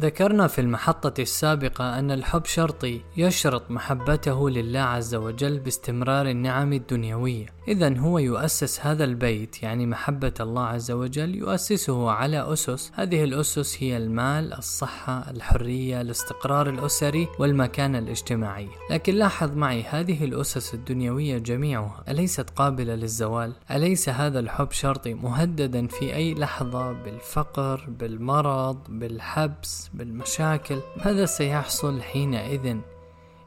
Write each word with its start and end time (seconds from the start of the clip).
ذكرنا 0.00 0.46
في 0.46 0.60
المحطة 0.60 1.20
السابقة 1.20 1.98
أن 1.98 2.10
الحب 2.10 2.44
شرطي 2.44 3.00
يشرط 3.16 3.70
محبته 3.70 4.50
لله 4.50 4.80
عز 4.80 5.14
وجل 5.14 5.58
باستمرار 5.58 6.28
النعم 6.28 6.72
الدنيوية، 6.72 7.46
إذا 7.68 7.98
هو 7.98 8.18
يؤسس 8.18 8.80
هذا 8.80 9.04
البيت 9.04 9.62
يعني 9.62 9.86
محبة 9.86 10.32
الله 10.40 10.64
عز 10.64 10.90
وجل 10.90 11.34
يؤسسه 11.34 12.10
على 12.10 12.52
أسس، 12.52 12.92
هذه 12.94 13.24
الأسس 13.24 13.82
هي 13.82 13.96
المال، 13.96 14.54
الصحة، 14.54 15.30
الحرية، 15.30 16.00
الاستقرار 16.00 16.68
الأسري 16.68 17.28
والمكانة 17.38 17.98
الاجتماعية، 17.98 18.68
لكن 18.90 19.14
لاحظ 19.14 19.56
معي 19.56 19.82
هذه 19.82 20.24
الأسس 20.24 20.74
الدنيوية 20.74 21.38
جميعها 21.38 22.04
أليست 22.08 22.50
قابلة 22.50 22.94
للزوال؟ 22.94 23.52
أليس 23.70 24.08
هذا 24.08 24.38
الحب 24.40 24.70
شرطي 24.70 25.14
مهددا 25.14 25.86
في 25.86 26.14
أي 26.14 26.34
لحظة 26.34 26.92
بالفقر، 26.92 27.86
بالمرض، 27.88 28.78
بالحبس، 28.88 29.83
بالمشاكل 29.94 30.80
ماذا 31.04 31.26
سيحصل 31.26 32.02
حينئذ 32.02 32.76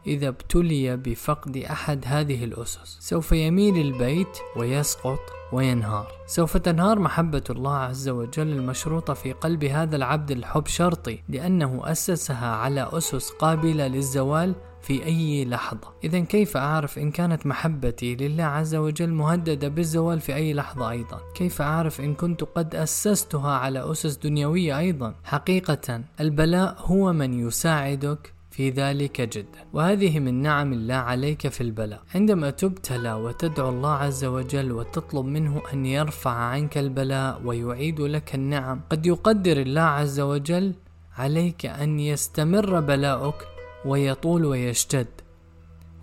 إذا 0.07 0.27
ابتلي 0.27 0.97
بفقد 0.97 1.57
أحد 1.57 2.03
هذه 2.05 2.43
الأسس؟ 2.43 2.97
سوف 2.99 3.31
يميل 3.31 3.77
البيت 3.77 4.37
ويسقط 4.55 5.19
وينهار. 5.53 6.07
سوف 6.25 6.57
تنهار 6.57 6.99
محبة 6.99 7.43
الله 7.49 7.75
عز 7.75 8.09
وجل 8.09 8.47
المشروطة 8.47 9.13
في 9.13 9.33
قلب 9.33 9.63
هذا 9.63 9.95
العبد 9.95 10.31
الحب 10.31 10.67
شرطي 10.67 11.23
لأنه 11.29 11.81
أسسها 11.83 12.55
على 12.55 12.89
أسس 12.93 13.29
قابلة 13.31 13.87
للزوال 13.87 14.55
في 14.87 15.05
أي 15.05 15.45
لحظة. 15.45 15.93
إذا 16.03 16.19
كيف 16.19 16.57
أعرف 16.57 16.97
إن 16.97 17.11
كانت 17.11 17.47
محبتي 17.47 18.15
لله 18.15 18.43
عز 18.43 18.75
وجل 18.75 19.09
مهددة 19.09 19.67
بالزوال 19.67 20.19
في 20.19 20.35
أي 20.35 20.53
لحظة 20.53 20.89
أيضا؟ 20.89 21.19
كيف 21.35 21.61
أعرف 21.61 22.01
إن 22.01 22.13
كنت 22.13 22.43
قد 22.43 22.75
أسستها 22.75 23.51
على 23.51 23.91
أسس 23.91 24.15
دنيوية 24.15 24.79
أيضا؟ 24.79 25.15
حقيقة 25.23 26.01
البلاء 26.19 26.75
هو 26.79 27.13
من 27.13 27.47
يساعدك 27.47 28.33
في 28.51 28.69
ذلك 28.69 29.21
جدا. 29.21 29.59
وهذه 29.73 30.19
من 30.19 30.41
نعم 30.41 30.73
الله 30.73 30.95
عليك 30.95 31.47
في 31.47 31.61
البلاء. 31.61 32.01
عندما 32.15 32.49
تبتلى 32.49 33.13
وتدعو 33.13 33.69
الله 33.69 33.93
عز 33.93 34.25
وجل 34.25 34.71
وتطلب 34.71 35.25
منه 35.25 35.61
أن 35.73 35.85
يرفع 35.85 36.31
عنك 36.31 36.77
البلاء 36.77 37.41
ويعيد 37.45 38.01
لك 38.01 38.35
النعم 38.35 38.81
قد 38.89 39.05
يقدر 39.05 39.61
الله 39.61 39.81
عز 39.81 40.19
وجل 40.19 40.73
عليك 41.17 41.65
أن 41.65 41.99
يستمر 41.99 42.79
بلاؤك 42.79 43.56
ويطول 43.85 44.45
ويشتد. 44.45 45.07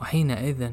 وحينئذ 0.01 0.71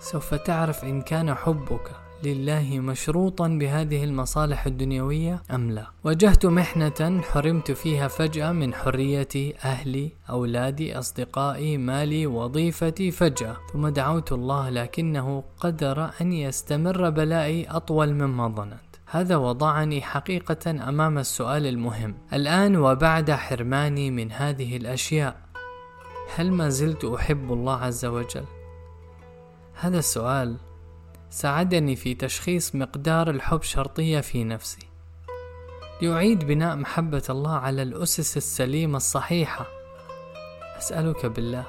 سوف 0.00 0.34
تعرف 0.34 0.84
إن 0.84 1.02
كان 1.02 1.34
حبك 1.34 1.90
لله 2.24 2.78
مشروطا 2.80 3.48
بهذه 3.48 4.04
المصالح 4.04 4.66
الدنيوية 4.66 5.42
أم 5.50 5.70
لا. 5.70 5.86
واجهت 6.04 6.46
محنة 6.46 7.20
حرمت 7.22 7.70
فيها 7.70 8.08
فجأة 8.08 8.52
من 8.52 8.74
حريتي 8.74 9.54
أهلي 9.64 10.12
أولادي 10.30 10.98
أصدقائي 10.98 11.76
مالي 11.76 12.26
وظيفتي 12.26 13.10
فجأة. 13.10 13.56
ثم 13.72 13.88
دعوت 13.88 14.32
الله 14.32 14.70
لكنه 14.70 15.44
قدر 15.58 16.10
أن 16.20 16.32
يستمر 16.32 17.10
بلائي 17.10 17.66
أطول 17.70 18.12
مما 18.12 18.48
ظننت. 18.48 18.92
هذا 19.06 19.36
وضعني 19.36 20.02
حقيقة 20.02 20.70
أمام 20.70 21.18
السؤال 21.18 21.66
المهم. 21.66 22.14
الآن 22.32 22.76
وبعد 22.76 23.30
حرماني 23.30 24.10
من 24.10 24.32
هذه 24.32 24.76
الأشياء. 24.76 25.51
هل 26.34 26.52
ما 26.52 26.68
زلت 26.68 27.04
أحب 27.04 27.52
الله 27.52 27.76
عز 27.76 28.04
وجل؟ 28.04 28.44
هذا 29.74 29.98
السؤال 29.98 30.56
ساعدني 31.30 31.96
في 31.96 32.14
تشخيص 32.14 32.74
مقدار 32.74 33.30
الحب 33.30 33.62
شرطية 33.62 34.20
في 34.20 34.44
نفسي 34.44 34.86
لأعيد 36.02 36.44
بناء 36.44 36.76
محبة 36.76 37.22
الله 37.30 37.52
على 37.52 37.82
الأسس 37.82 38.36
السليمة 38.36 38.96
الصحيحة 38.96 39.66
أسألك 40.78 41.26
بالله 41.26 41.66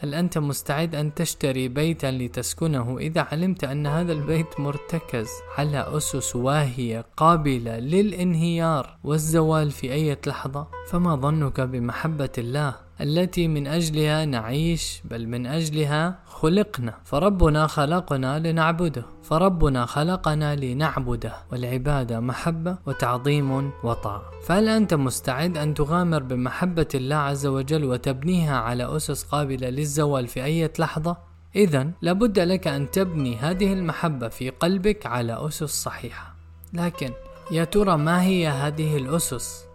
هل 0.00 0.14
أنت 0.14 0.38
مستعد 0.38 0.94
أن 0.94 1.14
تشتري 1.14 1.68
بيتا 1.68 2.10
لتسكنه 2.10 2.98
إذا 2.98 3.20
علمت 3.20 3.64
أن 3.64 3.86
هذا 3.86 4.12
البيت 4.12 4.60
مرتكز 4.60 5.28
على 5.58 5.96
أسس 5.96 6.36
واهية 6.36 7.06
قابلة 7.16 7.78
للانهيار 7.78 8.98
والزوال 9.04 9.70
في 9.70 9.92
أي 9.92 10.16
لحظة؟ 10.26 10.66
فما 10.88 11.16
ظنك 11.16 11.60
بمحبة 11.60 12.32
الله 12.38 12.85
التي 13.00 13.48
من 13.48 13.66
أجلها 13.66 14.24
نعيش 14.24 15.02
بل 15.04 15.26
من 15.26 15.46
أجلها 15.46 16.18
خلقنا. 16.26 16.94
فربنا 17.04 17.66
خلقنا 17.66 18.38
لنعبده. 18.38 19.04
فربنا 19.22 19.86
خلقنا 19.86 20.56
لنعبده. 20.56 21.32
والعبادة 21.52 22.20
محبة 22.20 22.78
وتعظيم 22.86 23.70
وطاعة. 23.84 24.22
فهل 24.42 24.68
أنت 24.68 24.94
مستعد 24.94 25.56
أن 25.56 25.74
تغامر 25.74 26.22
بمحبة 26.22 26.88
الله 26.94 27.16
عز 27.16 27.46
وجل 27.46 27.84
وتبنيها 27.84 28.56
على 28.56 28.96
أسس 28.96 29.22
قابلة 29.22 29.68
للزوال 29.68 30.26
في 30.26 30.44
أي 30.44 30.70
لحظة؟ 30.78 31.16
إذا 31.56 31.90
لابد 32.02 32.38
لك 32.38 32.66
أن 32.66 32.90
تبني 32.90 33.36
هذه 33.36 33.72
المحبة 33.72 34.28
في 34.28 34.50
قلبك 34.50 35.06
على 35.06 35.46
أسس 35.46 35.82
صحيحة. 35.82 36.34
لكن 36.72 37.12
يا 37.50 37.64
ترى 37.64 37.96
ما 37.96 38.22
هي 38.22 38.48
هذه 38.48 38.96
الأسس؟ 38.96 39.65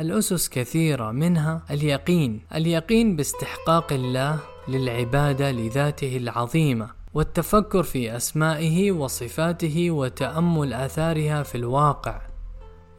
الأسس 0.00 0.48
كثيرة 0.48 1.10
منها 1.10 1.62
اليقين 1.70 2.40
اليقين 2.54 3.16
باستحقاق 3.16 3.92
الله 3.92 4.38
للعبادة 4.68 5.50
لذاته 5.50 6.16
العظيمة 6.16 6.90
والتفكر 7.14 7.82
في 7.82 8.16
أسمائه 8.16 8.92
وصفاته 8.92 9.90
وتأمل 9.90 10.72
آثارها 10.72 11.42
في 11.42 11.54
الواقع. 11.54 12.20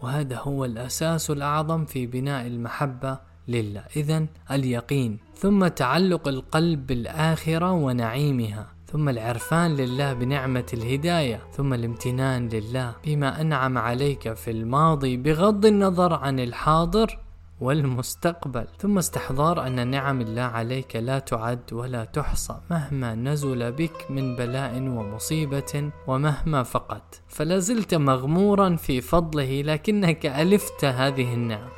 وهذا 0.01 0.37
هو 0.37 0.65
الأساس 0.65 1.31
الأعظم 1.31 1.85
في 1.85 2.07
بناء 2.07 2.47
المحبة 2.47 3.19
لله. 3.47 3.83
إذا 3.95 4.25
اليقين 4.51 5.19
ثم 5.35 5.67
تعلق 5.67 6.27
القلب 6.27 6.87
بالآخرة 6.87 7.71
ونعيمها. 7.71 8.67
ثم 8.91 9.09
العرفان 9.09 9.75
لله 9.75 10.13
بنعمة 10.13 10.65
الهداية 10.73 11.41
ثم 11.51 11.73
الامتنان 11.73 12.49
لله 12.49 12.95
بما 13.05 13.41
أنعم 13.41 13.77
عليك 13.77 14.33
في 14.33 14.51
الماضي 14.51 15.17
بغض 15.17 15.65
النظر 15.65 16.13
عن 16.13 16.39
الحاضر 16.39 17.19
والمستقبل. 17.61 18.67
ثم 18.79 18.97
استحضار 18.97 19.67
أن 19.67 19.87
نعم 19.87 20.21
الله 20.21 20.41
عليك 20.41 20.95
لا 20.95 21.19
تعد 21.19 21.73
ولا 21.73 22.03
تحصى 22.05 22.55
مهما 22.71 23.15
نزل 23.15 23.71
بك 23.71 24.05
من 24.09 24.35
بلاء 24.35 24.77
ومصيبة 24.77 25.91
ومهما 26.07 26.63
فقدت. 26.63 27.21
فلا 27.27 27.59
زلت 27.59 27.95
مغمورا 27.95 28.75
في 28.75 29.01
فضله 29.01 29.61
لكنك 29.61 30.25
ألفت 30.25 30.85
هذه 30.85 31.33
النعم. 31.33 31.69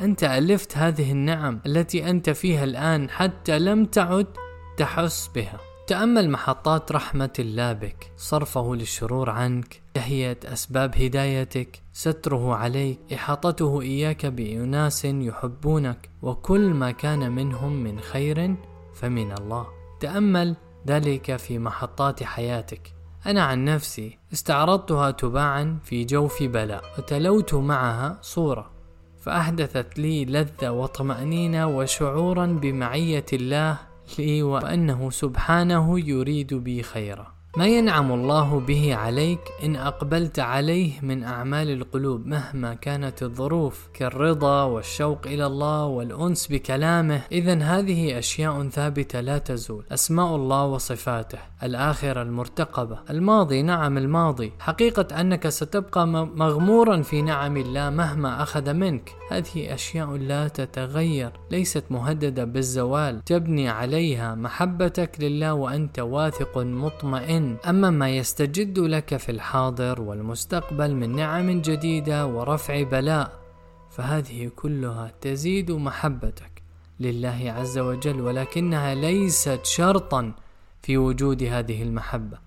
أنت 0.00 0.24
ألفت 0.24 0.76
هذه 0.76 1.12
النعم 1.12 1.60
التي 1.66 2.10
أنت 2.10 2.30
فيها 2.30 2.64
الآن 2.64 3.10
حتى 3.10 3.58
لم 3.58 3.84
تعد 3.84 4.26
تحس 4.76 5.30
بها. 5.34 5.73
تأمل 5.86 6.30
محطات 6.30 6.92
رحمة 6.92 7.32
الله 7.38 7.72
بك 7.72 8.12
صرفه 8.16 8.74
للشرور 8.74 9.30
عنك 9.30 9.82
تهيئة 9.94 10.36
أسباب 10.52 10.96
هدايتك 10.96 11.82
ستره 11.92 12.54
عليك 12.54 12.98
إحاطته 13.14 13.80
إياك 13.80 14.26
بأناس 14.26 15.04
يحبونك 15.04 16.10
وكل 16.22 16.74
ما 16.74 16.90
كان 16.90 17.32
منهم 17.32 17.72
من 17.72 18.00
خير 18.00 18.56
فمن 18.94 19.32
الله. 19.32 19.66
تأمل 20.00 20.56
ذلك 20.86 21.36
في 21.36 21.58
محطات 21.58 22.22
حياتك. 22.22 22.94
أنا 23.26 23.42
عن 23.42 23.64
نفسي 23.64 24.18
استعرضتها 24.32 25.10
تباعا 25.10 25.78
في 25.84 26.04
جوف 26.04 26.42
بلاء 26.42 26.84
وتلوت 26.98 27.54
معها 27.54 28.18
صورة. 28.22 28.70
فأحدثت 29.20 29.98
لي 29.98 30.24
لذة 30.24 30.70
وطمأنينة 30.70 31.66
وشعورا 31.66 32.46
بمعية 32.46 33.26
الله 33.32 33.93
وأنه 34.42 35.10
سبحانه 35.10 36.00
يريد 36.00 36.54
بي 36.54 36.82
خيرا. 36.82 37.34
ما 37.56 37.66
ينعم 37.66 38.12
الله 38.12 38.60
به 38.60 38.94
عليك 38.94 39.40
إن 39.64 39.76
أقبلت 39.76 40.38
عليه 40.38 40.92
من 41.02 41.24
أعمال 41.24 41.70
القلوب 41.70 42.26
مهما 42.26 42.74
كانت 42.74 43.22
الظروف 43.22 43.88
كالرضا 43.94 44.64
والشوق 44.64 45.26
إلى 45.26 45.46
الله 45.46 45.84
والأنس 45.84 46.46
بكلامه. 46.46 47.20
إذا 47.32 47.62
هذه 47.62 48.18
أشياء 48.18 48.68
ثابتة 48.68 49.20
لا 49.20 49.38
تزول. 49.38 49.84
أسماء 49.92 50.36
الله 50.36 50.64
وصفاته. 50.64 51.38
الآخرة 51.62 52.22
المرتقبة. 52.22 52.98
الماضي 53.10 53.62
نعم 53.62 53.98
الماضي. 53.98 54.52
حقيقة 54.58 55.20
أنك 55.20 55.48
ستبقى 55.48 56.06
مغمورا 56.06 57.02
في 57.02 57.22
نعم 57.22 57.56
الله 57.56 57.90
مهما 57.90 58.42
أخذ 58.42 58.72
منك. 58.72 59.12
هذه 59.30 59.74
أشياء 59.74 60.10
لا 60.16 60.48
تتغير. 60.48 61.32
ليست 61.50 61.84
مهددة 61.90 62.44
بالزوال. 62.44 63.24
تبني 63.24 63.68
عليها 63.68 64.34
محبتك 64.34 65.16
لله 65.20 65.54
وأنت 65.54 65.98
واثق 65.98 66.58
مطمئن. 66.58 67.43
أما 67.68 67.90
ما 67.90 68.08
يستجد 68.10 68.78
لك 68.78 69.16
في 69.16 69.32
الحاضر 69.32 70.00
والمستقبل 70.00 70.94
من 70.94 71.16
نعم 71.16 71.60
جديدة 71.60 72.26
ورفع 72.26 72.82
بلاء 72.82 73.32
فهذه 73.90 74.50
كلها 74.56 75.12
تزيد 75.20 75.70
محبتك 75.70 76.62
لله 77.00 77.54
عز 77.56 77.78
وجل 77.78 78.20
ولكنها 78.20 78.94
ليست 78.94 79.60
شرطا 79.64 80.32
في 80.82 80.98
وجود 80.98 81.42
هذه 81.42 81.82
المحبة. 81.82 82.38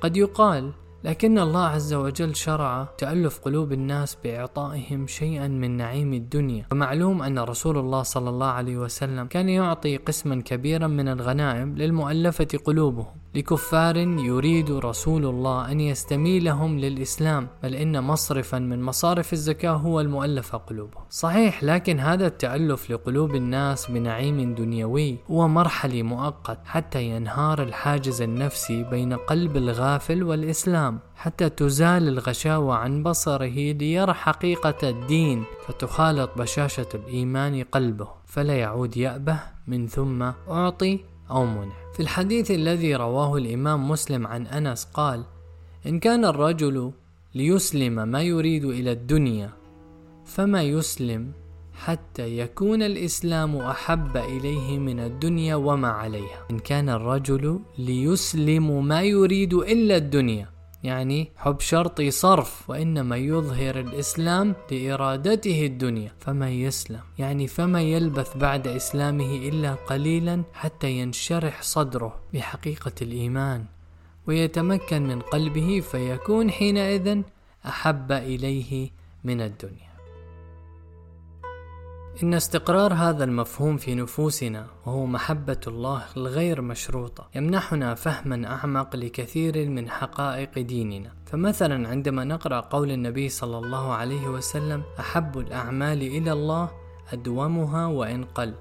قد 0.00 0.16
يقال 0.16 0.72
لكن 1.04 1.38
الله 1.38 1.64
عز 1.64 1.94
وجل 1.94 2.36
شرع 2.36 2.88
تألف 2.98 3.38
قلوب 3.38 3.72
الناس 3.72 4.16
بإعطائهم 4.24 5.06
شيئا 5.06 5.48
من 5.48 5.76
نعيم 5.76 6.14
الدنيا 6.14 6.66
ومعلوم 6.72 7.22
أن 7.22 7.38
رسول 7.38 7.78
الله 7.78 8.02
صلى 8.02 8.30
الله 8.30 8.46
عليه 8.46 8.76
وسلم 8.76 9.26
كان 9.26 9.48
يعطي 9.48 9.96
قسما 9.96 10.42
كبيرا 10.42 10.86
من 10.86 11.08
الغنائم 11.08 11.76
للمؤلفة 11.76 12.48
قلوبهم. 12.64 13.14
لكفار 13.34 13.96
يريد 13.96 14.70
رسول 14.70 15.26
الله 15.26 15.70
أن 15.72 15.80
يستميلهم 15.80 16.78
للإسلام 16.78 17.48
بل 17.62 17.74
إن 17.74 18.02
مصرفا 18.02 18.58
من 18.58 18.82
مصارف 18.82 19.32
الزكاة 19.32 19.70
هو 19.70 20.00
المؤلفة 20.00 20.58
قلوبهم. 20.58 21.04
صحيح 21.10 21.64
لكن 21.64 22.00
هذا 22.00 22.26
التألف 22.26 22.90
لقلوب 22.90 23.34
الناس 23.34 23.90
بنعيم 23.90 24.54
دنيوي 24.54 25.16
هو 25.30 25.48
مرحلي 25.48 26.02
مؤقت 26.02 26.58
حتى 26.64 27.02
ينهار 27.02 27.62
الحاجز 27.62 28.22
النفسي 28.22 28.82
بين 28.82 29.12
قلب 29.12 29.56
الغافل 29.56 30.22
والإسلام 30.22 30.98
حتى 31.16 31.48
تزال 31.48 32.08
الغشاوة 32.08 32.74
عن 32.74 33.02
بصره 33.02 33.72
ليرى 33.72 34.14
حقيقة 34.14 34.88
الدين 34.90 35.44
فتخالط 35.66 36.30
بشاشة 36.36 36.88
الإيمان 36.94 37.62
قلبه 37.62 38.08
فلا 38.26 38.56
يعود 38.56 38.96
يأبه 38.96 39.40
من 39.66 39.86
ثم 39.86 40.22
أعطي 40.50 41.17
أو 41.30 41.46
منع 41.46 41.74
في 41.94 42.00
الحديث 42.00 42.50
الذي 42.50 42.94
رواه 42.96 43.36
الإمام 43.36 43.90
مسلم 43.90 44.26
عن 44.26 44.46
أنس 44.46 44.84
قال 44.84 45.24
إن 45.86 45.98
كان 45.98 46.24
الرجل 46.24 46.92
ليسلم 47.34 48.08
ما 48.08 48.22
يريد 48.22 48.64
إلى 48.64 48.92
الدنيا 48.92 49.50
فما 50.24 50.62
يسلم 50.62 51.32
حتى 51.74 52.38
يكون 52.38 52.82
الإسلام 52.82 53.56
أحب 53.56 54.16
إليه 54.16 54.78
من 54.78 55.00
الدنيا 55.00 55.54
وما 55.54 55.88
عليها. 55.88 56.46
إن 56.50 56.58
كان 56.58 56.88
الرجل 56.88 57.60
ليسلم 57.78 58.84
ما 58.84 59.02
يريد 59.02 59.54
إلا 59.54 59.96
الدنيا. 59.96 60.57
يعني 60.82 61.32
حب 61.36 61.60
شرطي 61.60 62.10
صرف 62.10 62.70
وإنما 62.70 63.16
يظهر 63.16 63.80
الإسلام 63.80 64.54
لإرادته 64.70 65.66
الدنيا. 65.66 66.12
فما 66.18 66.50
يسلم؟ 66.50 67.00
يعني 67.18 67.46
فما 67.46 67.82
يلبث 67.82 68.36
بعد 68.36 68.66
إسلامه 68.68 69.36
إلا 69.36 69.74
قليلا 69.74 70.42
حتى 70.54 70.90
ينشرح 70.90 71.62
صدره 71.62 72.20
بحقيقة 72.34 72.92
الإيمان 73.02 73.64
ويتمكن 74.26 75.02
من 75.02 75.20
قلبه 75.20 75.80
فيكون 75.80 76.50
حينئذ 76.50 77.22
أحب 77.66 78.12
إليه 78.12 78.90
من 79.24 79.40
الدنيا. 79.40 79.87
إن 82.22 82.34
استقرار 82.34 82.94
هذا 82.94 83.24
المفهوم 83.24 83.76
في 83.76 83.94
نفوسنا 83.94 84.66
وهو 84.86 85.06
محبة 85.06 85.60
الله 85.66 86.02
الغير 86.16 86.60
مشروطة 86.62 87.28
يمنحنا 87.34 87.94
فهما 87.94 88.46
أعمق 88.46 88.96
لكثير 88.96 89.68
من 89.68 89.90
حقائق 89.90 90.58
ديننا. 90.58 91.12
فمثلا 91.26 91.88
عندما 91.88 92.24
نقرأ 92.24 92.60
قول 92.60 92.90
النبي 92.90 93.28
صلى 93.28 93.58
الله 93.58 93.92
عليه 93.92 94.28
وسلم 94.28 94.82
أحب 95.00 95.38
الأعمال 95.38 96.02
إلى 96.02 96.32
الله 96.32 96.70
أدومها 97.12 97.86
وإن 97.86 98.24
قل 98.24 98.54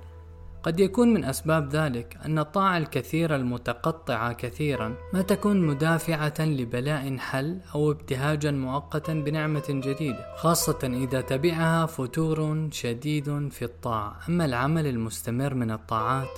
قد 0.64 0.80
يكون 0.80 1.14
من 1.14 1.24
أسباب 1.24 1.70
ذلك 1.70 2.18
أن 2.26 2.40
الطاعة 2.40 2.78
الكثيرة 2.78 3.36
المتقطعة 3.36 4.34
كثيرا 4.34 4.96
ما 5.14 5.22
تكون 5.22 5.62
مدافعة 5.62 6.34
لبلاء 6.40 7.18
حل 7.18 7.60
أو 7.76 7.92
ابتهاجا 7.92 8.52
مؤقتا 8.52 9.14
بنعمة 9.14 9.66
جديدة 9.70 10.36
خاصة 10.36 10.80
إذا 10.84 11.22
تبعها 11.22 11.86
فتور 11.86 12.70
شديد 12.72 13.50
في 13.50 13.66
الطاعة. 13.66 14.20
أما 14.30 14.46
العمل 14.46 14.88
المستمر 14.88 15.54
من 15.54 15.72
الطاعات 15.72 16.30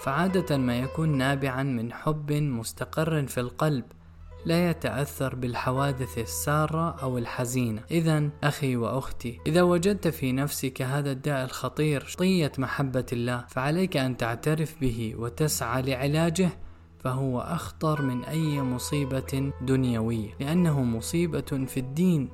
فعادة 0.00 0.56
ما 0.56 0.78
يكون 0.78 1.18
نابعا 1.18 1.62
من 1.62 1.92
حب 1.92 2.32
مستقر 2.32 3.26
في 3.26 3.40
القلب 3.40 3.84
لا 4.44 4.70
يتأثر 4.70 5.34
بالحوادث 5.34 6.18
السارة 6.18 6.90
أو 7.02 7.18
الحزينة. 7.18 7.82
إذا 7.90 8.30
أخي 8.42 8.76
وأختي 8.76 9.40
إذا 9.46 9.62
وجدت 9.62 10.08
في 10.08 10.32
نفسك 10.32 10.82
هذا 10.82 11.12
الداء 11.12 11.44
الخطير 11.44 12.14
طية 12.18 12.52
محبة 12.58 13.06
الله 13.12 13.44
فعليك 13.48 13.96
أن 13.96 14.16
تعترف 14.16 14.80
به 14.80 15.14
وتسعى 15.18 15.82
لعلاجه 15.82 16.50
فهو 16.98 17.40
أخطر 17.40 18.02
من 18.02 18.24
أي 18.24 18.62
مصيبة 18.62 19.52
دنيوية. 19.62 20.30
لأنه 20.40 20.82
مصيبة 20.82 21.66
في 21.66 21.80
الدين 21.80 22.28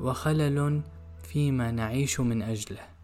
وخلل 0.00 0.82
فيما 1.22 1.70
نعيش 1.70 2.20
من 2.20 2.42
أجله. 2.42 2.97